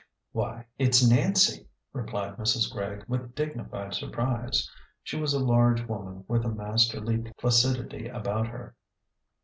"Why, 0.31 0.65
it's 0.79 1.07
Nancy," 1.07 1.67
replied 1.93 2.37
Mrs. 2.37 2.73
Gregg, 2.73 3.05
with 3.07 3.35
dignified 3.35 3.93
surprise. 3.93 4.67
She 5.03 5.15
was 5.15 5.35
a 5.35 5.39
large 5.39 5.85
woman, 5.87 6.25
with 6.27 6.43
a 6.43 6.49
masterly 6.49 7.19
placid^ 7.39 7.85
ity 7.85 8.07
about 8.07 8.47
her. 8.47 8.75